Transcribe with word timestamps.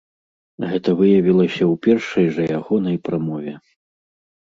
Гэта 0.71 0.89
выявілася 1.01 1.63
ў 1.71 1.83
першай 1.85 2.25
жа 2.39 2.43
ягонай 2.59 2.97
прамове. 3.09 3.53